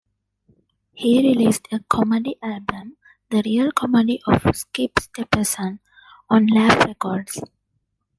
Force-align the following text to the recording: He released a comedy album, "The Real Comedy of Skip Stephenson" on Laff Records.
He 0.93 1.21
released 1.21 1.67
a 1.71 1.77
comedy 1.81 2.35
album, 2.41 2.97
"The 3.29 3.43
Real 3.45 3.71
Comedy 3.71 4.19
of 4.25 4.41
Skip 4.55 4.99
Stephenson" 4.99 5.79
on 6.27 6.47
Laff 6.47 6.85
Records. 6.85 7.39